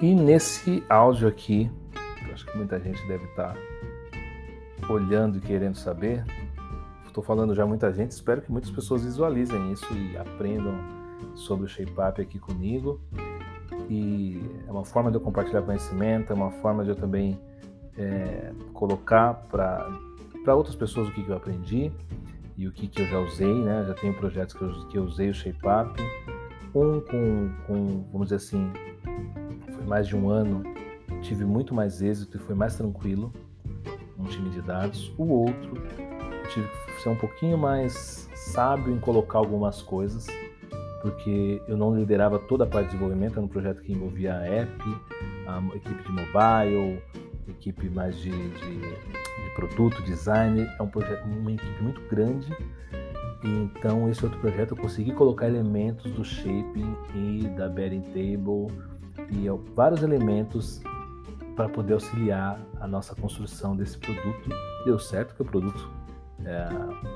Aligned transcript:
E 0.00 0.14
nesse 0.14 0.82
áudio 0.88 1.28
aqui, 1.28 1.70
acho 2.32 2.46
que 2.46 2.56
muita 2.56 2.80
gente 2.80 3.06
deve 3.06 3.24
estar 3.26 3.54
olhando 4.88 5.36
e 5.36 5.40
querendo 5.42 5.74
saber. 5.74 6.24
Estou 7.06 7.22
falando 7.22 7.54
já 7.54 7.66
muita 7.66 7.92
gente, 7.92 8.12
espero 8.12 8.40
que 8.40 8.50
muitas 8.50 8.70
pessoas 8.70 9.04
visualizem 9.04 9.72
isso 9.72 9.92
e 9.92 10.16
aprendam 10.16 10.74
sobre 11.34 11.66
o 11.66 11.68
Shape 11.68 11.92
Up 11.92 12.18
aqui 12.18 12.38
comigo. 12.38 12.98
E 13.90 14.42
é 14.66 14.70
uma 14.70 14.86
forma 14.86 15.10
de 15.10 15.18
eu 15.18 15.20
compartilhar 15.20 15.60
conhecimento, 15.60 16.32
é 16.32 16.34
uma 16.34 16.50
forma 16.50 16.82
de 16.82 16.90
eu 16.90 16.96
também 16.96 17.38
é, 17.98 18.52
colocar 18.72 19.34
para 19.50 19.86
outras 20.54 20.76
pessoas 20.76 21.08
o 21.08 21.12
que, 21.12 21.22
que, 21.22 21.30
eu 21.30 21.36
aprendi 21.36 21.92
e 22.56 22.66
o 22.66 22.72
que, 22.72 22.88
que 22.88 23.02
eu 23.02 23.06
já 23.06 23.18
usei, 23.18 23.52
né? 23.52 23.84
Já 23.86 23.94
tenho 23.94 24.14
projetos 24.14 24.54
que 24.54 24.62
eu, 24.62 24.88
que 24.88 24.96
eu 24.96 25.04
usei 25.04 25.28
o 25.28 25.34
Shape 25.34 25.58
Up. 25.58 26.02
Um 26.74 27.00
com, 27.00 27.50
com, 27.66 28.04
vamos 28.12 28.28
dizer 28.28 28.36
assim, 28.36 28.72
foi 29.80 29.86
mais 29.86 30.06
de 30.06 30.14
um 30.14 30.28
ano, 30.28 30.62
tive 31.22 31.44
muito 31.44 31.74
mais 31.74 32.02
êxito 32.02 32.36
e 32.36 32.40
foi 32.40 32.54
mais 32.54 32.76
tranquilo 32.76 33.32
um 34.18 34.24
time 34.24 34.50
de 34.50 34.60
dados. 34.60 35.12
O 35.16 35.24
outro, 35.24 35.74
tive 36.52 36.68
que 36.68 37.02
ser 37.02 37.08
um 37.08 37.16
pouquinho 37.16 37.56
mais 37.56 38.28
sábio 38.34 38.94
em 38.94 38.98
colocar 38.98 39.38
algumas 39.38 39.80
coisas, 39.80 40.26
porque 41.00 41.62
eu 41.66 41.76
não 41.76 41.96
liderava 41.96 42.38
toda 42.38 42.64
a 42.64 42.66
parte 42.66 42.86
de 42.86 42.92
desenvolvimento, 42.92 43.32
era 43.32 43.40
um 43.40 43.48
projeto 43.48 43.80
que 43.80 43.92
envolvia 43.92 44.36
a 44.36 44.46
app, 44.46 44.82
a 45.46 45.76
equipe 45.76 46.02
de 46.02 46.12
mobile, 46.12 47.02
equipe 47.48 47.88
mais 47.88 48.18
de, 48.18 48.30
de, 48.30 48.80
de 48.80 49.54
produto, 49.56 50.02
design, 50.02 50.68
é 50.78 50.82
um 50.82 50.88
projeto, 50.88 51.24
uma 51.24 51.52
equipe 51.52 51.82
muito 51.82 52.02
grande. 52.10 52.54
E 53.42 53.48
então 53.48 54.06
esse 54.10 54.22
outro 54.22 54.38
projeto 54.40 54.72
eu 54.72 54.76
consegui 54.76 55.12
colocar 55.12 55.48
elementos 55.48 56.12
do 56.12 56.22
shaping 56.22 56.94
e 57.14 57.48
da 57.56 57.70
bearing 57.70 58.02
table 58.02 58.68
e 59.30 59.48
vários 59.74 60.02
elementos 60.02 60.80
para 61.56 61.68
poder 61.68 61.94
auxiliar 61.94 62.60
a 62.80 62.86
nossa 62.86 63.14
construção 63.14 63.76
desse 63.76 63.98
produto. 63.98 64.48
Deu 64.84 64.98
certo 64.98 65.34
que 65.34 65.42
o 65.42 65.44
produto, 65.44 65.90
é, 66.44 66.68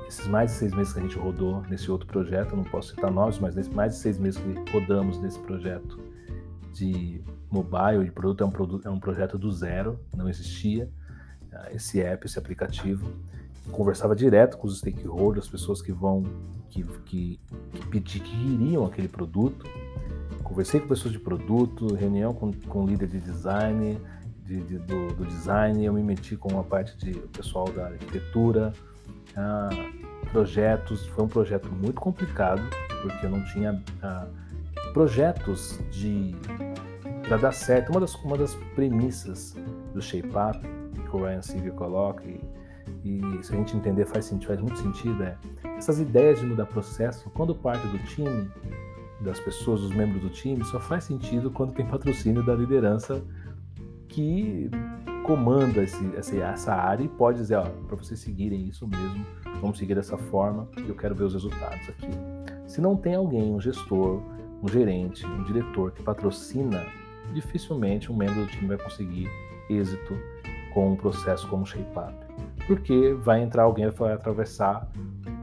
esses 0.07 0.27
mais 0.27 0.51
de 0.51 0.59
seis 0.59 0.75
meses 0.75 0.93
que 0.93 0.99
a 0.99 1.03
gente 1.03 1.19
rodou 1.19 1.63
nesse 1.63 1.91
outro 1.91 2.07
projeto, 2.07 2.55
não 2.55 2.65
posso 2.65 2.91
citar 2.95 3.11
nomes, 3.11 3.39
mas 3.39 3.55
nesses 3.55 3.73
mais 3.73 3.95
de 3.95 3.99
seis 3.99 4.19
meses 4.19 4.41
que 4.41 4.71
rodamos 4.71 5.19
nesse 5.21 5.39
projeto 5.41 5.99
de 6.75 7.23
mobile, 7.51 8.05
de 8.05 8.11
produto 8.11 8.43
é 8.43 8.47
um, 8.47 8.51
produto, 8.51 8.89
é 8.89 8.91
um 8.91 8.99
projeto 8.99 9.39
do 9.39 9.51
zero, 9.51 9.99
não 10.15 10.29
existia 10.29 10.91
é, 11.51 11.77
esse 11.77 12.01
app, 12.01 12.27
esse 12.27 12.39
aplicativo. 12.39 13.11
Conversava 13.73 14.15
direto 14.15 14.59
com 14.59 14.67
os 14.67 14.79
stakeholders, 14.79 15.47
as 15.47 15.51
pessoas 15.51 15.81
que 15.81 15.91
vão, 15.91 16.25
que, 16.69 16.83
que, 17.07 17.41
que, 17.73 17.87
pedir, 17.87 18.21
que 18.21 18.37
iriam 18.37 18.85
aquele 18.85 19.09
produto. 19.09 19.65
Conversei 20.45 20.79
com 20.79 20.87
pessoas 20.87 21.13
de 21.13 21.19
produto, 21.19 21.95
reunião 21.95 22.35
com, 22.35 22.53
com 22.53 22.87
líder 22.87 23.09
de 23.09 23.19
design, 23.19 23.99
de, 24.45 24.61
de, 24.61 24.79
do, 24.79 25.09
do, 25.15 25.25
design, 25.25 25.85
eu 25.85 25.93
me 25.93 26.03
meti 26.03 26.37
com 26.37 26.51
uma 26.51 26.63
parte 26.63 26.97
de 26.99 27.19
pessoal 27.29 27.65
da 27.71 27.87
arquitetura, 27.87 28.73
ah, 29.35 29.71
projetos. 30.31 31.07
Foi 31.07 31.25
um 31.25 31.29
projeto 31.29 31.73
muito 31.73 32.01
complicado, 32.01 32.63
porque 33.03 33.25
eu 33.25 33.31
não 33.31 33.43
tinha 33.47 33.83
ah, 34.03 34.27
projetos 34.93 35.81
de 35.91 36.37
para 37.27 37.39
dar 37.39 37.53
certo. 37.53 37.91
Uma 37.91 38.01
das, 38.01 38.15
uma 38.17 38.37
das 38.37 38.55
premissas 38.75 39.57
do 39.95 40.03
Shape 40.03 40.29
Up, 40.29 40.61
que 41.09 41.17
o 41.17 41.25
Ryan 41.25 41.43
Siegel 41.43 41.73
coloca, 41.73 42.23
e, 42.23 42.41
e 43.03 43.43
se 43.43 43.55
a 43.55 43.57
gente 43.57 43.77
entender 43.77 44.05
faz, 44.05 44.29
faz 44.29 44.61
muito 44.61 44.79
sentido, 44.79 45.23
é 45.23 45.37
essas 45.77 45.99
ideias 45.99 46.39
de 46.39 46.47
mudar 46.47 46.67
processo, 46.67 47.31
quando 47.31 47.55
parte 47.55 47.87
do 47.89 47.99
time, 48.07 48.51
das 49.21 49.41
pessoas, 49.41 49.81
dos 49.81 49.95
membros 49.95 50.21
do 50.23 50.29
time, 50.29 50.65
só 50.65 50.81
faz 50.81 51.05
sentido 51.05 51.51
quando 51.51 51.73
tem 51.73 51.87
patrocínio 51.87 52.43
da 52.45 52.55
liderança 52.55 53.23
que 54.09 54.71
comanda 55.25 55.83
esse, 55.83 56.15
essa, 56.17 56.37
essa 56.37 56.75
área 56.75 57.03
e 57.03 57.09
pode 57.09 57.39
dizer, 57.39 57.57
ó, 57.57 57.63
para 57.63 57.97
vocês 57.97 58.21
seguirem 58.21 58.69
isso 58.69 58.87
mesmo, 58.87 59.27
vamos 59.61 59.79
seguir 59.79 59.95
dessa 59.95 60.17
forma, 60.17 60.69
eu 60.77 60.95
quero 60.95 61.15
ver 61.15 61.25
os 61.25 61.33
resultados 61.33 61.89
aqui. 61.89 62.11
Se 62.67 62.81
não 62.81 62.97
tem 62.97 63.15
alguém, 63.15 63.55
um 63.55 63.61
gestor, 63.61 64.21
um 64.63 64.69
gerente, 64.69 65.27
um 65.27 65.43
diretor 65.45 65.93
que 65.93 66.03
patrocina, 66.03 66.85
dificilmente 67.33 68.13
um 68.13 68.17
membro 68.17 68.43
do 68.43 68.47
time 68.47 68.69
vai 68.69 68.79
conseguir 68.79 69.29
êxito 69.69 70.15
com 70.73 70.93
um 70.93 70.97
processo 70.97 71.49
como 71.49 71.63
o 71.63 71.67
Shape 71.67 71.87
Up. 71.99 72.15
Porque 72.67 73.15
vai 73.15 73.43
entrar 73.43 73.65
alguém 73.65 73.89
vai 73.91 74.13
atravessar 74.13 74.91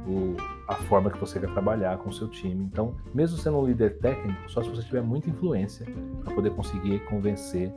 o, 0.07 0.35
a 0.71 0.75
forma 0.75 1.09
que 1.11 1.17
você 1.17 1.39
quer 1.39 1.51
trabalhar 1.51 1.97
com 1.97 2.09
o 2.09 2.13
seu 2.13 2.29
time. 2.29 2.63
Então, 2.63 2.95
mesmo 3.13 3.37
sendo 3.37 3.57
um 3.59 3.65
líder 3.65 3.97
técnico, 3.99 4.49
só 4.49 4.63
se 4.63 4.69
você 4.69 4.81
tiver 4.81 5.01
muita 5.01 5.29
influência 5.29 5.85
para 6.23 6.33
poder 6.33 6.51
conseguir 6.51 6.99
convencer 7.05 7.71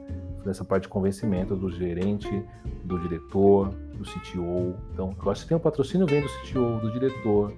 nessa 0.44 0.64
parte 0.64 0.84
de 0.84 0.88
convencimento 0.88 1.56
do 1.56 1.70
gerente, 1.70 2.44
do 2.84 2.98
diretor, 3.00 3.70
do 3.94 4.04
CTO. 4.04 4.76
Então, 4.92 5.10
agora 5.18 5.34
se 5.34 5.46
tem 5.46 5.56
um 5.56 5.60
patrocínio, 5.60 6.06
vem 6.06 6.20
do 6.20 6.28
CTO, 6.28 6.80
do 6.80 6.92
diretor, 6.92 7.52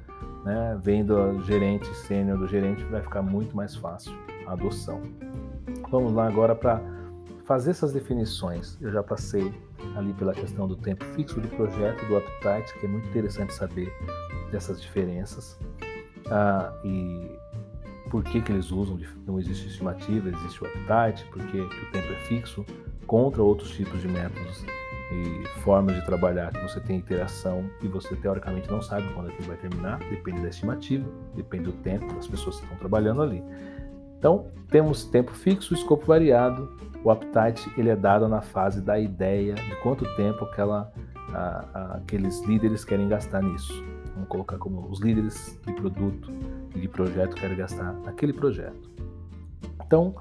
né? 0.45 0.79
vem 0.83 1.05
do 1.05 1.43
gerente 1.43 1.87
sênior, 1.95 2.39
do 2.39 2.47
gerente, 2.47 2.83
vai 2.85 3.03
ficar 3.03 3.23
muito 3.23 3.55
mais 3.55 3.75
fácil 3.75 4.13
a 4.47 4.53
adoção. 4.53 5.03
Vamos 5.91 6.15
lá 6.15 6.27
agora 6.27 6.55
para 6.55 6.81
fazer 7.47 7.71
essas 7.71 7.93
definições. 7.93 8.77
Eu 8.81 8.93
já 8.93 9.03
passei 9.03 9.55
ali 9.95 10.13
pela 10.15 10.35
questão 10.35 10.67
do 10.67 10.77
tempo 10.77 11.05
fixo 11.05 11.41
do 11.41 11.49
projeto, 11.49 12.05
do 12.07 12.17
appetite, 12.17 12.79
que 12.79 12.87
é 12.87 12.89
muito 12.89 13.09
interessante 13.09 13.55
saber 13.55 13.91
dessas 14.51 14.83
diferenças. 14.83 15.59
Ah, 16.29 16.73
e 16.85 17.31
por 18.11 18.25
que, 18.25 18.41
que 18.41 18.53
eles 18.53 18.71
usam, 18.71 18.99
não 19.25 19.39
existe 19.39 19.69
estimativa, 19.69 20.29
existe 20.29 20.63
o 20.63 20.67
appetite, 20.67 21.29
porque 21.31 21.61
o 21.61 21.91
tempo 21.93 22.13
é 22.13 22.17
fixo, 22.27 22.67
contra 23.07 23.43
outros 23.43 23.71
tipos 23.71 24.01
de 24.01 24.09
métodos 24.09 24.65
e 25.13 25.47
formas 25.61 25.95
de 25.95 26.05
trabalhar 26.05 26.53
que 26.53 26.61
você 26.63 26.81
tem 26.81 26.97
interação 26.97 27.71
e 27.81 27.87
você 27.87 28.17
teoricamente 28.17 28.69
não 28.69 28.83
sabe 28.83 29.09
quando 29.15 29.29
aquilo 29.29 29.47
vai 29.47 29.57
terminar, 29.57 30.01
depende 30.11 30.43
da 30.43 30.49
estimativa, 30.49 31.09
depende 31.37 31.65
do 31.65 31.73
tempo 31.75 32.13
das 32.13 32.27
pessoas 32.27 32.57
que 32.57 32.63
estão 32.63 32.77
trabalhando 32.79 33.23
ali. 33.23 33.43
Então, 34.27 34.45
temos 34.69 35.05
tempo 35.05 35.31
fixo, 35.33 35.73
escopo 35.73 36.05
variado. 36.05 36.77
O 37.05 37.13
appetite 37.13 37.71
ele 37.79 37.91
é 37.91 37.95
dado 37.95 38.27
na 38.27 38.43
fase 38.43 38.81
da 38.81 38.99
ideia 38.99 39.55
de 39.55 39.77
quanto 39.77 40.05
tempo 40.17 40.45
aquela, 40.47 40.93
a, 41.33 41.65
a, 41.73 41.97
aqueles 41.99 42.43
líderes 42.45 42.85
querem 42.85 43.09
gastar 43.09 43.41
nisso. 43.41 43.73
Vamos 44.15 44.29
colocar 44.29 44.59
como 44.59 44.91
os 44.91 45.01
líderes 45.01 45.57
de 45.65 45.73
produto 45.75 46.33
e 46.75 46.81
de 46.81 46.89
projeto 46.89 47.37
querem 47.37 47.57
gastar 47.57 47.93
naquele 48.01 48.33
projeto. 48.33 48.91
Então, 49.87 50.17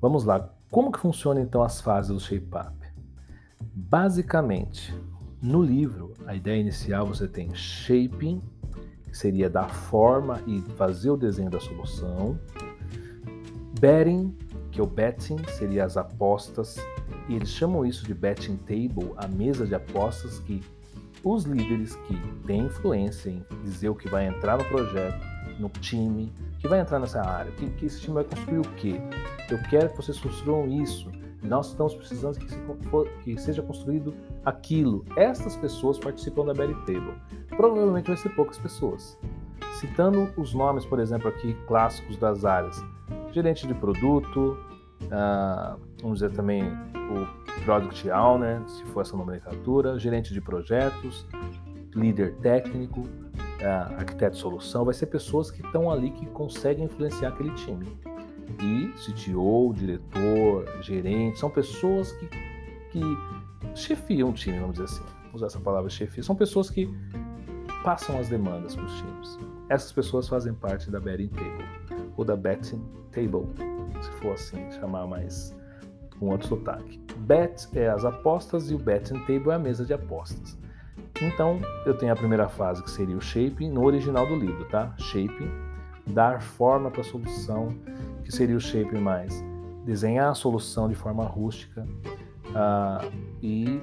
vamos 0.00 0.24
lá. 0.24 0.48
Como 0.70 0.90
que 0.90 0.98
funcionam 0.98 1.42
então 1.42 1.62
as 1.62 1.82
fases 1.82 2.12
do 2.12 2.18
Shape 2.18 2.46
Up? 2.46 2.94
Basicamente, 3.60 4.98
no 5.42 5.62
livro, 5.62 6.14
a 6.26 6.34
ideia 6.34 6.58
inicial 6.58 7.06
você 7.06 7.28
tem 7.28 7.54
shaping, 7.54 8.42
que 9.04 9.14
seria 9.14 9.50
dar 9.50 9.68
forma 9.68 10.40
e 10.46 10.62
fazer 10.78 11.10
o 11.10 11.16
desenho 11.18 11.50
da 11.50 11.60
solução. 11.60 12.38
Betting, 13.84 14.34
que 14.72 14.80
é 14.80 14.82
o 14.82 14.86
betting, 14.86 15.36
seria 15.58 15.84
as 15.84 15.98
apostas, 15.98 16.78
e 17.28 17.34
eles 17.34 17.50
chamam 17.50 17.84
isso 17.84 18.06
de 18.06 18.14
betting 18.14 18.56
table, 18.56 19.12
a 19.18 19.28
mesa 19.28 19.66
de 19.66 19.74
apostas 19.74 20.38
que 20.38 20.62
os 21.22 21.44
líderes 21.44 21.94
que 21.94 22.16
têm 22.46 22.62
influência 22.62 23.28
em 23.28 23.44
dizer 23.62 23.90
o 23.90 23.94
que 23.94 24.08
vai 24.08 24.26
entrar 24.26 24.56
no 24.56 24.64
projeto, 24.64 25.22
no 25.58 25.68
time, 25.68 26.32
que 26.60 26.66
vai 26.66 26.80
entrar 26.80 26.98
nessa 26.98 27.20
área, 27.20 27.52
que, 27.52 27.68
que 27.72 27.84
esse 27.84 28.00
time 28.00 28.14
vai 28.14 28.24
construir 28.24 28.60
o 28.60 28.70
quê? 28.76 28.98
Eu 29.50 29.62
quero 29.64 29.90
que 29.90 29.98
vocês 29.98 30.18
construam 30.18 30.66
isso. 30.66 31.12
Nós 31.42 31.68
estamos 31.68 31.94
precisando 31.94 32.38
que, 32.38 32.50
se, 32.50 32.58
que 33.22 33.38
seja 33.38 33.60
construído 33.60 34.14
aquilo. 34.46 35.04
Estas 35.14 35.56
pessoas 35.56 35.98
participam 35.98 36.46
da 36.46 36.54
Berry 36.54 36.74
Table. 36.86 37.12
Provavelmente 37.48 38.06
vai 38.06 38.16
ser 38.16 38.30
poucas 38.30 38.56
pessoas. 38.56 39.18
Citando 39.78 40.32
os 40.38 40.54
nomes, 40.54 40.86
por 40.86 40.98
exemplo, 40.98 41.28
aqui 41.28 41.52
clássicos 41.66 42.16
das 42.16 42.46
áreas: 42.46 42.82
gerente 43.34 43.66
de 43.66 43.74
produto, 43.74 44.56
uh, 45.02 45.80
vamos 46.00 46.20
dizer 46.20 46.30
também 46.32 46.62
o 46.62 47.62
Product 47.64 48.08
Owner, 48.10 48.66
se 48.68 48.84
for 48.86 49.00
essa 49.00 49.16
nomenclatura, 49.16 49.98
gerente 49.98 50.32
de 50.32 50.40
projetos, 50.40 51.26
líder 51.94 52.36
técnico, 52.36 53.00
uh, 53.00 53.94
arquiteto 53.98 54.36
de 54.36 54.40
solução, 54.40 54.84
vai 54.84 54.94
ser 54.94 55.06
pessoas 55.06 55.50
que 55.50 55.60
estão 55.60 55.90
ali 55.90 56.10
que 56.10 56.26
conseguem 56.26 56.84
influenciar 56.84 57.30
aquele 57.30 57.50
time. 57.54 57.86
E 58.60 58.92
CTO, 58.98 59.72
diretor, 59.74 60.64
gerente, 60.82 61.38
são 61.38 61.50
pessoas 61.50 62.12
que, 62.12 62.28
que 62.90 63.02
chefiam 63.74 64.30
o 64.30 64.32
time, 64.32 64.58
vamos 64.58 64.74
dizer 64.74 64.84
assim. 64.84 65.02
Vou 65.24 65.36
usar 65.36 65.46
essa 65.46 65.60
palavra 65.60 65.90
chefia. 65.90 66.22
São 66.22 66.36
pessoas 66.36 66.70
que 66.70 66.88
passam 67.82 68.18
as 68.18 68.28
demandas 68.28 68.76
para 68.76 68.84
os 68.84 68.94
times. 68.96 69.38
Essas 69.68 69.92
pessoas 69.92 70.28
fazem 70.28 70.54
parte 70.54 70.90
da 70.90 71.00
betting 71.00 71.28
table, 71.28 71.64
ou 72.16 72.24
da 72.24 72.36
betting 72.36 72.82
table, 73.12 73.48
se 74.00 74.10
for 74.20 74.32
assim 74.32 74.70
chamar 74.72 75.06
mais 75.06 75.54
com 76.18 76.28
outro 76.28 76.48
sotaque. 76.48 77.00
Bet 77.18 77.68
é 77.74 77.88
as 77.88 78.04
apostas 78.04 78.70
e 78.70 78.74
o 78.74 78.78
betting 78.78 79.18
table 79.20 79.50
é 79.50 79.54
a 79.54 79.58
mesa 79.58 79.84
de 79.84 79.92
apostas. 79.92 80.58
Então, 81.22 81.60
eu 81.86 81.96
tenho 81.96 82.12
a 82.12 82.16
primeira 82.16 82.48
fase 82.48 82.82
que 82.82 82.90
seria 82.90 83.16
o 83.16 83.20
shaping 83.20 83.70
no 83.70 83.84
original 83.84 84.26
do 84.26 84.34
livro, 84.34 84.64
tá? 84.66 84.94
Shaping, 84.98 85.50
dar 86.06 86.42
forma 86.42 86.90
para 86.90 87.02
a 87.02 87.04
solução, 87.04 87.74
que 88.24 88.32
seria 88.32 88.56
o 88.56 88.60
shaping 88.60 89.00
mais 89.00 89.42
desenhar 89.84 90.30
a 90.30 90.34
solução 90.34 90.88
de 90.88 90.94
forma 90.94 91.24
rústica 91.24 91.86
uh, 92.50 93.12
e 93.42 93.80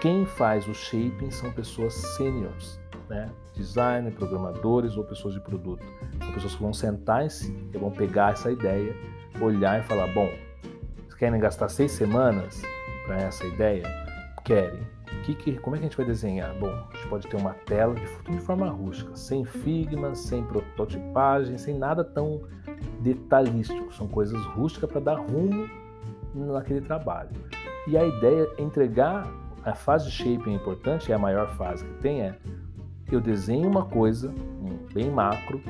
quem 0.00 0.26
faz 0.26 0.66
o 0.68 0.74
shaping 0.74 1.30
são 1.30 1.52
pessoas 1.52 1.94
seniors, 1.94 2.78
né? 3.08 3.30
designer, 3.54 4.12
programadores 4.12 4.96
ou 4.96 5.04
pessoas 5.04 5.34
de 5.34 5.40
produto. 5.40 5.84
São 6.24 6.32
pessoas 6.32 6.54
que 6.54 6.62
vão 6.62 6.72
sentar 6.72 7.24
em 7.24 7.28
si, 7.28 7.52
que 7.70 7.78
vão 7.78 7.90
pegar 7.90 8.32
essa 8.32 8.50
ideia, 8.50 8.94
olhar 9.40 9.80
e 9.80 9.82
falar: 9.82 10.06
bom, 10.12 10.28
querem 11.18 11.38
gastar 11.40 11.68
seis 11.68 11.92
semanas 11.92 12.62
para 13.06 13.16
essa 13.16 13.44
ideia? 13.46 13.84
Querem. 14.44 14.80
Que, 15.24 15.34
que, 15.34 15.52
como 15.58 15.76
é 15.76 15.78
que 15.78 15.86
a 15.86 15.88
gente 15.88 15.96
vai 15.96 16.06
desenhar? 16.06 16.52
Bom, 16.58 16.68
a 16.68 16.96
gente 16.96 17.08
pode 17.08 17.28
ter 17.28 17.36
uma 17.36 17.54
tela 17.66 17.94
de, 17.94 18.32
de 18.32 18.38
forma 18.40 18.68
rústica, 18.68 19.14
sem 19.16 19.44
Figma, 19.44 20.14
sem 20.14 20.44
prototipagem, 20.44 21.56
sem 21.56 21.78
nada 21.78 22.04
tão 22.04 22.42
detalhístico. 23.00 23.94
São 23.94 24.06
coisas 24.06 24.44
rústicas 24.46 24.90
para 24.90 25.00
dar 25.00 25.14
rumo 25.14 25.68
naquele 26.34 26.80
trabalho. 26.80 27.30
E 27.86 27.96
a 27.96 28.04
ideia 28.04 28.50
é 28.58 28.62
entregar 28.62 29.26
a 29.64 29.74
fase 29.74 30.06
de 30.06 30.12
shaping 30.12 30.52
é 30.52 30.54
importante, 30.54 31.10
é 31.10 31.14
a 31.14 31.18
maior 31.18 31.48
fase 31.56 31.84
que 31.84 31.94
tem, 31.94 32.22
é 32.22 32.34
eu 33.10 33.20
desenho 33.20 33.68
uma 33.68 33.84
coisa, 33.84 34.32
bem 34.92 35.10
macro, 35.10 35.60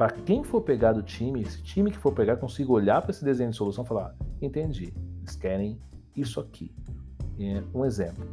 para 0.00 0.12
quem 0.12 0.42
for 0.42 0.62
pegar 0.62 0.94
do 0.94 1.02
time, 1.02 1.42
esse 1.42 1.62
time 1.62 1.90
que 1.90 1.98
for 1.98 2.10
pegar, 2.10 2.38
consiga 2.38 2.72
olhar 2.72 3.02
para 3.02 3.10
esse 3.10 3.22
desenho 3.22 3.50
de 3.50 3.56
solução 3.58 3.84
e 3.84 3.86
falar: 3.86 4.16
entendi, 4.40 4.94
eles 5.18 5.36
querem 5.36 5.78
isso 6.16 6.40
aqui. 6.40 6.74
É, 7.38 7.62
um 7.74 7.84
exemplo. 7.84 8.26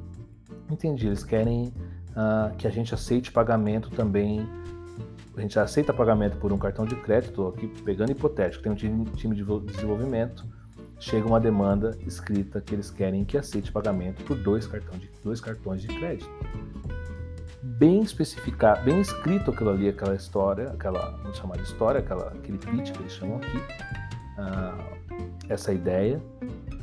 Entendi, 0.72 1.08
eles 1.08 1.26
querem 1.26 1.74
uh, 2.12 2.56
que 2.58 2.68
a 2.68 2.70
gente 2.70 2.94
aceite 2.94 3.34
pagamento 3.34 3.90
também. 3.90 4.48
A 5.36 5.42
gente 5.42 5.60
aceita 5.60 5.94
pagamento 5.94 6.38
por 6.38 6.54
um 6.54 6.58
cartão 6.58 6.86
de 6.86 6.96
crédito, 6.96 7.46
aqui 7.50 7.68
pegando 7.84 8.14
hipotético, 8.14 8.64
tem 8.64 8.72
um 8.72 8.76
time, 8.76 9.04
time 9.18 9.36
de 9.36 9.44
desenvolvimento, 9.44 10.46
chega 10.98 11.28
uma 11.28 11.40
demanda 11.40 11.98
escrita 12.08 12.62
que 12.62 12.76
eles 12.76 12.90
querem 12.90 13.26
que 13.26 13.38
aceite 13.38 13.74
pagamento 13.74 14.24
por 14.24 14.38
dois, 14.38 14.66
cartão 14.66 14.98
de, 14.98 15.12
dois 15.22 15.42
cartões 15.42 15.82
de 15.82 15.90
crédito 15.90 16.32
bem 17.78 18.02
especificado, 18.02 18.84
bem 18.84 19.00
escrito 19.00 19.52
aquilo 19.52 19.70
ali, 19.70 19.88
aquela 19.88 20.16
história, 20.16 20.70
aquela, 20.72 21.12
vamos 21.22 21.38
chamar 21.38 21.58
de 21.58 21.64
história, 21.64 22.00
aquela, 22.00 22.30
aquele 22.30 22.58
pitch 22.58 22.92
que 22.92 23.00
eles 23.00 23.14
chamam 23.14 23.38
aqui, 23.38 23.58
uh, 23.58 25.18
essa 25.48 25.72
ideia. 25.72 26.22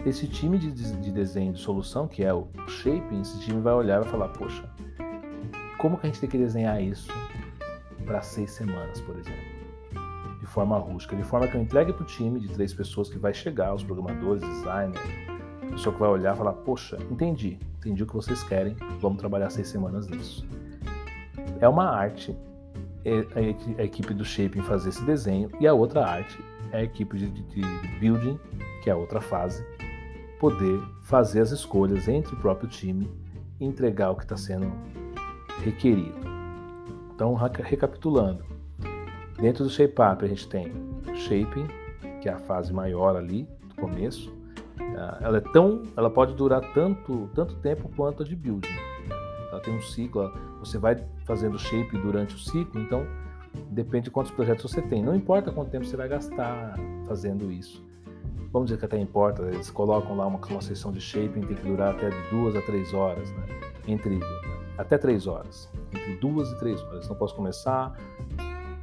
Esse 0.06 0.28
time 0.28 0.58
de, 0.58 0.70
de 0.70 1.10
desenho 1.10 1.52
de 1.52 1.60
solução, 1.60 2.06
que 2.06 2.22
é 2.22 2.32
o 2.32 2.46
shaping, 2.68 3.22
esse 3.22 3.40
time 3.40 3.60
vai 3.60 3.72
olhar 3.72 3.96
e 3.96 4.02
vai 4.02 4.10
falar, 4.10 4.28
poxa, 4.28 4.68
como 5.78 5.98
que 5.98 6.06
a 6.06 6.10
gente 6.10 6.20
tem 6.20 6.28
que 6.28 6.38
desenhar 6.38 6.80
isso 6.80 7.10
para 8.04 8.20
seis 8.20 8.50
semanas, 8.50 9.00
por 9.00 9.16
exemplo? 9.16 9.54
De 10.40 10.46
forma 10.46 10.78
rústica, 10.78 11.16
de 11.16 11.24
forma 11.24 11.48
que 11.48 11.56
eu 11.56 11.62
entregue 11.62 11.92
para 11.92 12.02
o 12.02 12.06
time 12.06 12.38
de 12.38 12.48
três 12.48 12.72
pessoas 12.72 13.08
que 13.08 13.18
vai 13.18 13.32
chegar, 13.32 13.74
os 13.74 13.82
programadores, 13.82 14.42
designers, 14.42 15.00
pessoa 15.70 15.92
que 15.92 16.00
vai 16.00 16.10
olhar 16.10 16.34
e 16.34 16.38
falar, 16.38 16.52
poxa, 16.52 16.98
entendi, 17.10 17.58
entendi 17.78 18.02
o 18.02 18.06
que 18.06 18.14
vocês 18.14 18.42
querem, 18.44 18.76
vamos 19.00 19.18
trabalhar 19.18 19.48
seis 19.48 19.68
semanas 19.68 20.06
nisso 20.06 20.46
é 21.60 21.68
uma 21.68 21.84
arte 21.84 22.36
é 23.04 23.82
a 23.82 23.84
equipe 23.84 24.14
do 24.14 24.24
shaping 24.24 24.62
fazer 24.62 24.88
esse 24.88 25.04
desenho 25.04 25.50
e 25.60 25.66
a 25.66 25.74
outra 25.74 26.06
arte 26.06 26.38
é 26.72 26.78
a 26.78 26.82
equipe 26.82 27.18
de, 27.18 27.30
de, 27.30 27.42
de 27.42 27.88
building, 28.00 28.38
que 28.82 28.88
é 28.88 28.92
a 28.92 28.96
outra 28.96 29.20
fase, 29.20 29.64
poder 30.40 30.80
fazer 31.02 31.40
as 31.40 31.50
escolhas 31.50 32.08
entre 32.08 32.34
o 32.34 32.38
próprio 32.38 32.68
time 32.68 33.10
e 33.60 33.64
entregar 33.64 34.10
o 34.10 34.16
que 34.16 34.24
está 34.24 34.36
sendo 34.36 34.72
requerido. 35.62 36.18
Então, 37.14 37.34
recapitulando, 37.34 38.42
dentro 39.38 39.64
do 39.64 39.70
Shape 39.70 39.94
Up 40.00 40.24
a 40.24 40.28
gente 40.28 40.48
tem 40.48 40.72
Shaping, 41.14 41.68
que 42.20 42.28
é 42.28 42.32
a 42.32 42.38
fase 42.38 42.72
maior 42.72 43.16
ali, 43.16 43.46
do 43.68 43.74
começo. 43.76 44.34
Ah, 44.96 45.18
ela 45.20 45.38
é 45.38 45.40
tão, 45.40 45.82
ela 45.96 46.10
pode 46.10 46.34
durar 46.34 46.62
tanto, 46.72 47.30
tanto 47.34 47.54
tempo 47.56 47.88
quanto 47.94 48.22
a 48.22 48.26
de 48.26 48.34
Building 48.34 48.94
ela 49.54 49.60
tem 49.62 49.74
um 49.74 49.80
ciclo, 49.80 50.32
você 50.64 50.78
vai 50.78 50.96
fazendo 51.24 51.58
shape 51.58 51.96
durante 51.98 52.34
o 52.34 52.38
ciclo, 52.38 52.80
então 52.80 53.06
depende 53.70 54.04
de 54.04 54.10
quantos 54.10 54.32
projetos 54.32 54.70
você 54.70 54.82
tem. 54.82 55.02
Não 55.02 55.14
importa 55.14 55.52
quanto 55.52 55.70
tempo 55.70 55.84
você 55.84 55.96
vai 55.96 56.08
gastar 56.08 56.74
fazendo 57.06 57.50
isso. 57.52 57.84
Vamos 58.52 58.68
dizer 58.68 58.78
que 58.78 58.84
até 58.84 58.98
importa, 58.98 59.42
eles 59.42 59.70
colocam 59.70 60.16
lá 60.16 60.26
uma, 60.26 60.38
uma 60.38 60.60
sessão 60.60 60.92
de 60.92 61.00
shaping, 61.00 61.40
tem 61.40 61.56
que 61.56 61.62
durar 61.66 61.94
até 61.94 62.08
de 62.08 62.30
duas 62.30 62.54
a 62.54 62.62
três 62.62 62.94
horas, 62.94 63.30
né? 63.32 63.46
entre 63.88 64.20
até 64.78 64.96
três 64.96 65.26
horas, 65.26 65.68
entre 65.92 66.16
duas 66.16 66.50
e 66.50 66.58
três 66.60 66.80
horas. 66.82 67.08
Não 67.08 67.16
posso 67.16 67.34
começar, 67.34 67.96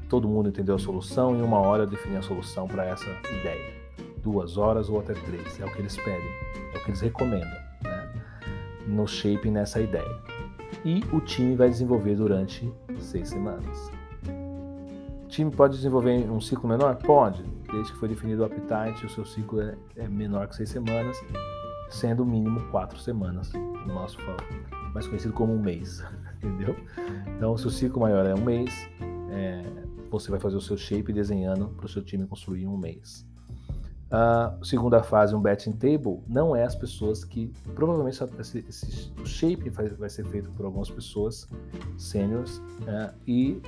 todo 0.09 0.27
mundo 0.27 0.49
entendeu 0.49 0.75
a 0.75 0.79
solução 0.79 1.37
e 1.37 1.41
uma 1.41 1.59
hora 1.59 1.87
definir 1.87 2.17
a 2.17 2.21
solução 2.21 2.67
para 2.67 2.85
essa 2.85 3.09
ideia. 3.39 3.81
Duas 4.17 4.57
horas 4.57 4.89
ou 4.89 4.99
até 4.99 5.13
três, 5.13 5.59
é 5.59 5.65
o 5.65 5.71
que 5.71 5.79
eles 5.79 5.95
pedem, 5.95 6.31
é 6.73 6.77
o 6.77 6.83
que 6.83 6.89
eles 6.89 7.01
recomendam 7.01 7.49
né? 7.81 8.13
no 8.85 9.07
shaping 9.07 9.51
nessa 9.51 9.79
ideia 9.79 10.40
e 10.83 11.03
o 11.11 11.19
time 11.19 11.55
vai 11.55 11.69
desenvolver 11.69 12.15
durante 12.15 12.71
seis 12.99 13.29
semanas. 13.29 13.91
O 15.23 15.27
time 15.27 15.51
pode 15.51 15.77
desenvolver 15.77 16.29
um 16.29 16.41
ciclo 16.41 16.67
menor? 16.67 16.95
Pode, 16.95 17.43
desde 17.71 17.93
que 17.93 17.99
foi 17.99 18.09
definido 18.09 18.41
o 18.41 18.45
appetite, 18.45 19.05
o 19.05 19.09
seu 19.09 19.25
ciclo 19.25 19.61
é, 19.61 19.77
é 19.95 20.07
menor 20.07 20.47
que 20.47 20.55
seis 20.55 20.69
semanas, 20.69 21.17
sendo 21.89 22.23
o 22.23 22.25
mínimo 22.25 22.61
quatro 22.69 22.99
semanas, 22.99 23.51
no 23.53 23.93
nosso 23.93 24.17
mais 24.93 25.07
conhecido 25.07 25.33
como 25.33 25.53
um 25.53 25.59
mês, 25.59 26.03
entendeu? 26.37 26.75
Então, 27.35 27.57
se 27.57 27.65
o 27.65 27.69
ciclo 27.69 28.01
maior 28.01 28.25
é 28.25 28.35
um 28.35 28.43
mês, 28.43 28.73
é, 29.29 29.63
você 30.09 30.29
vai 30.29 30.39
fazer 30.39 30.57
o 30.57 30.61
seu 30.61 30.77
shape 30.77 31.13
desenhando 31.13 31.69
para 31.69 31.85
o 31.85 31.89
seu 31.89 32.03
time 32.03 32.27
construir 32.27 32.63
em 32.63 32.67
um 32.67 32.77
mês. 32.77 33.25
A 34.11 34.57
segunda 34.61 35.01
fase, 35.01 35.33
um 35.33 35.39
betting 35.39 35.71
table, 35.71 36.19
não 36.27 36.53
é 36.53 36.63
as 36.63 36.75
pessoas 36.75 37.23
que. 37.23 37.49
Provavelmente 37.73 38.21
esse, 38.39 38.65
esse 38.67 39.11
shape 39.23 39.69
vai, 39.69 40.09
ser 40.09 40.25
feito 40.25 40.51
por 40.51 40.65
algumas 40.65 40.89
pessoas, 40.89 41.47
seniors, 41.97 42.61
é, 42.85 43.09
e 43.25 43.61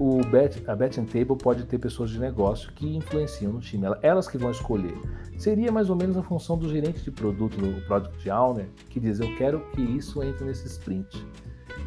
o 0.00 0.20
bet, 0.26 0.68
a 0.68 0.74
betting 0.74 1.04
table 1.04 1.36
pode 1.36 1.62
ter 1.64 1.78
pessoas 1.78 2.10
de 2.10 2.18
negócio 2.18 2.72
que 2.72 2.96
influenciam 2.96 3.52
no 3.52 3.60
time, 3.60 3.86
elas 4.02 4.26
que 4.26 4.36
vão 4.36 4.50
escolher. 4.50 4.96
Seria 5.38 5.70
mais 5.70 5.88
ou 5.88 5.94
menos 5.94 6.16
a 6.16 6.22
função 6.24 6.58
do 6.58 6.68
gerente 6.68 7.00
de 7.00 7.12
produto, 7.12 7.56
do 7.56 7.86
Product 7.86 8.30
Owner, 8.30 8.68
que 8.90 8.98
diz: 8.98 9.20
Eu 9.20 9.32
quero 9.36 9.60
que 9.70 9.80
isso 9.80 10.24
entre 10.24 10.44
nesse 10.44 10.66
sprint. 10.66 11.24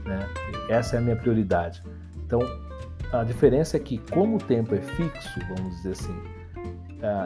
Né? 0.05 0.29
Essa 0.69 0.95
é 0.95 0.99
a 0.99 1.01
minha 1.01 1.15
prioridade. 1.17 1.83
Então, 2.25 2.39
a 3.11 3.23
diferença 3.23 3.75
é 3.75 3.79
que, 3.81 3.97
como 3.97 4.37
o 4.37 4.39
tempo 4.39 4.73
é 4.75 4.81
fixo, 4.81 5.39
vamos 5.49 5.75
dizer 5.77 5.91
assim, 5.91 6.34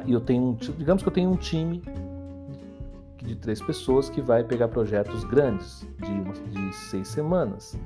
e 0.06 0.14
eu 0.14 0.20
tenho 0.20 0.44
um, 0.44 0.54
digamos 0.54 1.04
que 1.04 1.10
eu 1.10 1.14
tenho 1.14 1.30
um 1.30 1.36
time 1.36 1.82
de 3.18 3.36
três 3.36 3.62
pessoas 3.62 4.10
que 4.10 4.22
vai 4.22 4.44
pegar 4.44 4.68
projetos 4.70 5.24
grandes 5.24 5.88
de, 6.00 6.52
de 6.52 6.76
seis 6.76 7.08
semanas. 7.08 7.78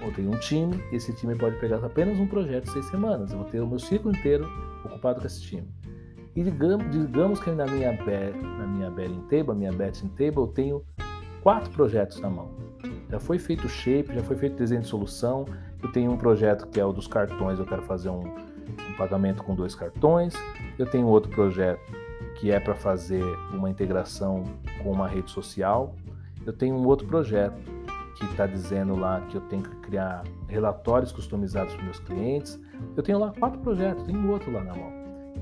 Eu 0.00 0.12
tenho 0.12 0.30
um 0.30 0.38
time, 0.38 0.82
esse 0.92 1.12
time 1.12 1.34
pode 1.34 1.58
pegar 1.58 1.84
apenas 1.84 2.18
um 2.18 2.26
projeto 2.26 2.64
de 2.64 2.70
seis 2.70 2.86
semanas. 2.86 3.32
Eu 3.32 3.38
vou 3.38 3.46
ter 3.48 3.60
o 3.60 3.66
meu 3.66 3.78
ciclo 3.78 4.10
inteiro 4.10 4.48
ocupado 4.84 5.20
com 5.20 5.26
esse 5.26 5.40
time. 5.42 5.68
E 6.34 6.42
digamos, 6.42 6.90
digamos 6.90 7.40
que 7.40 7.50
na 7.50 7.66
minha, 7.66 7.92
na 7.92 8.66
minha 8.66 8.90
betting 8.90 9.22
table, 9.28 9.54
minha 9.54 9.72
betting 9.72 10.08
table, 10.08 10.42
eu 10.42 10.46
tenho 10.46 10.84
quatro 11.42 11.70
projetos 11.70 12.20
na 12.20 12.30
mão. 12.30 12.50
Já 13.10 13.18
foi 13.18 13.38
feito 13.38 13.66
o 13.66 13.68
shape, 13.68 14.14
já 14.14 14.22
foi 14.22 14.36
feito 14.36 14.56
desenho 14.56 14.82
de 14.82 14.86
solução. 14.86 15.44
Eu 15.82 15.90
tenho 15.90 16.12
um 16.12 16.16
projeto 16.16 16.66
que 16.68 16.78
é 16.78 16.84
o 16.84 16.92
dos 16.92 17.06
cartões, 17.06 17.58
eu 17.58 17.66
quero 17.66 17.82
fazer 17.82 18.10
um, 18.10 18.22
um 18.88 18.96
pagamento 18.96 19.42
com 19.42 19.54
dois 19.54 19.74
cartões. 19.74 20.34
Eu 20.78 20.86
tenho 20.86 21.06
outro 21.06 21.30
projeto 21.30 21.92
que 22.36 22.50
é 22.50 22.60
para 22.60 22.74
fazer 22.74 23.22
uma 23.52 23.68
integração 23.68 24.44
com 24.82 24.92
uma 24.92 25.08
rede 25.08 25.30
social. 25.30 25.94
Eu 26.46 26.52
tenho 26.52 26.76
um 26.76 26.86
outro 26.86 27.06
projeto 27.06 27.60
que 28.16 28.24
está 28.26 28.46
dizendo 28.46 28.96
lá 28.96 29.20
que 29.28 29.36
eu 29.36 29.40
tenho 29.42 29.62
que 29.62 29.76
criar 29.76 30.24
relatórios 30.48 31.12
customizados 31.12 31.74
para 31.74 31.84
meus 31.84 31.98
clientes. 32.00 32.58
Eu 32.96 33.02
tenho 33.02 33.18
lá 33.18 33.32
quatro 33.38 33.58
projetos, 33.60 34.04
tenho 34.04 34.30
outro 34.30 34.52
lá 34.52 34.62
na 34.62 34.74
mão. 34.74 34.92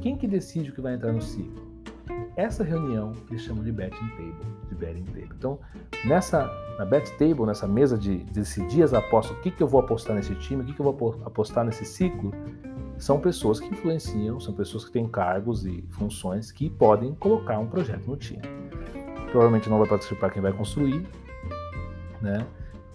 Quem 0.01 0.17
que 0.17 0.27
decide 0.27 0.71
o 0.71 0.73
que 0.73 0.81
vai 0.81 0.95
entrar 0.95 1.13
no 1.13 1.23
ciclo? 1.23 1.65
Essa 2.37 2.63
reunião 2.63 3.13
eles 3.31 3.43
chamam 3.43 3.65
de 3.65 3.73
betting 3.73 4.09
table, 4.11 4.47
de 4.69 4.75
betting 4.75 5.05
table. 5.05 5.31
Então, 5.35 5.59
nessa 6.05 6.51
na 6.79 6.85
bet 6.85 7.11
table, 7.13 7.47
nessa 7.47 7.67
mesa 7.67 7.97
de 7.97 8.19
decidir 8.19 8.83
as 8.83 8.93
apostas, 8.93 9.37
o 9.37 9.41
que, 9.41 9.51
que 9.51 9.63
eu 9.63 9.67
vou 9.67 9.81
apostar 9.81 10.15
nesse 10.15 10.35
time, 10.35 10.63
o 10.63 10.67
que, 10.67 10.75
que 10.75 10.81
eu 10.81 10.93
vou 10.93 11.21
apostar 11.25 11.65
nesse 11.65 11.85
ciclo, 11.85 12.33
são 12.99 13.21
pessoas 13.21 13.61
que 13.61 13.67
influenciam, 13.67 14.41
são 14.41 14.55
pessoas 14.55 14.85
que 14.85 14.93
têm 14.93 15.07
cargos 15.07 15.67
e 15.67 15.85
funções 15.91 16.51
que 16.51 16.71
podem 16.71 17.15
colocar 17.15 17.59
um 17.59 17.67
projeto 17.67 18.07
no 18.07 18.17
time. 18.17 18.43
Provavelmente 19.31 19.69
não 19.69 19.79
vai 19.79 19.89
participar 19.89 20.31
quem 20.31 20.41
vai 20.41 20.53
construir, 20.53 21.07
né? 22.23 22.47